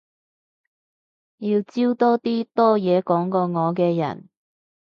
[1.37, 4.27] 要招多啲多嘢講過我嘅人